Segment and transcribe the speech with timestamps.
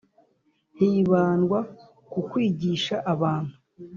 [0.77, 1.59] hibandwa
[2.11, 3.53] ku kwigisha abantu